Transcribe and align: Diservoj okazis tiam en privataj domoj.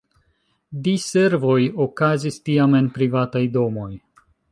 Diservoj 0.85 1.57
okazis 1.85 2.39
tiam 2.47 2.73
en 2.79 2.87
privataj 2.97 3.43
domoj. 3.59 3.91